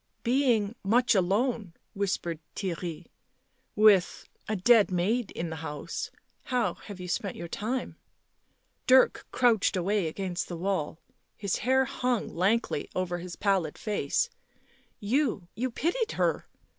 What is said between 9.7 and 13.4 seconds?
away against the wall; his hair hung lankly over his